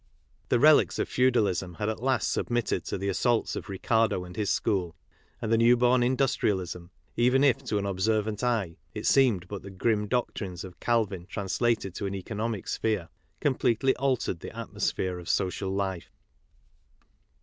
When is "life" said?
15.69-16.11